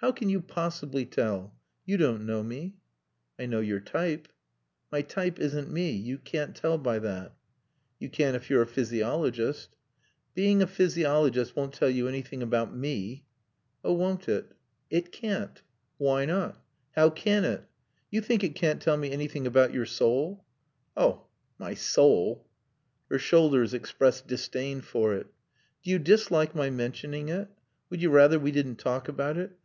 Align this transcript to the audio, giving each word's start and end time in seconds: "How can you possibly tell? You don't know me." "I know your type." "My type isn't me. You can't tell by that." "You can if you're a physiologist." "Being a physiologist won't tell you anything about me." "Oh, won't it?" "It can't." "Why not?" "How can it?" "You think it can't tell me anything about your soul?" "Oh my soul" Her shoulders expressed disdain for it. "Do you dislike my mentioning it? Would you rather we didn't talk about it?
"How 0.00 0.12
can 0.12 0.28
you 0.28 0.40
possibly 0.42 1.04
tell? 1.06 1.56
You 1.86 1.96
don't 1.96 2.26
know 2.26 2.44
me." 2.44 2.74
"I 3.38 3.46
know 3.46 3.58
your 3.60 3.80
type." 3.80 4.28
"My 4.92 5.02
type 5.02 5.40
isn't 5.40 5.72
me. 5.72 5.90
You 5.90 6.18
can't 6.18 6.54
tell 6.54 6.78
by 6.78 6.98
that." 7.00 7.34
"You 7.98 8.08
can 8.10 8.36
if 8.36 8.48
you're 8.48 8.62
a 8.62 8.66
physiologist." 8.66 9.74
"Being 10.34 10.62
a 10.62 10.68
physiologist 10.68 11.56
won't 11.56 11.72
tell 11.72 11.88
you 11.90 12.06
anything 12.06 12.42
about 12.42 12.76
me." 12.76 13.24
"Oh, 13.82 13.94
won't 13.94 14.28
it?" 14.28 14.54
"It 14.90 15.10
can't." 15.10 15.60
"Why 15.96 16.26
not?" 16.26 16.62
"How 16.92 17.10
can 17.10 17.44
it?" 17.44 17.64
"You 18.10 18.20
think 18.20 18.44
it 18.44 18.54
can't 18.54 18.80
tell 18.80 18.98
me 18.98 19.10
anything 19.10 19.48
about 19.48 19.72
your 19.74 19.86
soul?" 19.86 20.44
"Oh 20.96 21.26
my 21.58 21.74
soul" 21.74 22.46
Her 23.10 23.18
shoulders 23.18 23.74
expressed 23.74 24.28
disdain 24.28 24.82
for 24.82 25.14
it. 25.14 25.26
"Do 25.82 25.90
you 25.90 25.98
dislike 25.98 26.54
my 26.54 26.70
mentioning 26.70 27.28
it? 27.30 27.48
Would 27.90 28.00
you 28.02 28.10
rather 28.10 28.38
we 28.38 28.52
didn't 28.52 28.76
talk 28.76 29.08
about 29.08 29.36
it? 29.38 29.52